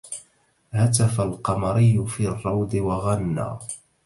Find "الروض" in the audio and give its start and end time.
2.27-2.73